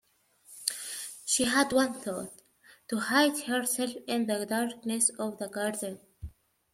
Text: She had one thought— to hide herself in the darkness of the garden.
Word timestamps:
She 1.25 1.43
had 1.43 1.71
one 1.71 1.93
thought— 1.93 2.33
to 2.89 2.97
hide 2.97 3.39
herself 3.41 3.91
in 4.07 4.25
the 4.25 4.47
darkness 4.47 5.09
of 5.09 5.37
the 5.37 5.47
garden. 5.47 5.99